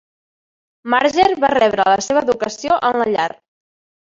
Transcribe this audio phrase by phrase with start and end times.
[0.93, 3.29] Marger va rebre la seva educació en la llar.